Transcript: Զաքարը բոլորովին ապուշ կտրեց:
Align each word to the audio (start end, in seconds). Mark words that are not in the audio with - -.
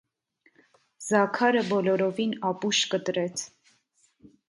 Զաքարը 1.09 1.63
բոլորովին 1.69 2.35
ապուշ 2.53 2.83
կտրեց: 2.97 3.49